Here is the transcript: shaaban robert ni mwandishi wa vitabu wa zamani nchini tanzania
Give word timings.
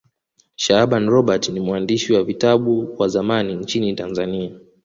shaaban 0.55 1.07
robert 1.09 1.49
ni 1.49 1.59
mwandishi 1.59 2.13
wa 2.13 2.23
vitabu 2.23 2.95
wa 2.97 3.07
zamani 3.07 3.55
nchini 3.55 3.93
tanzania 3.93 4.59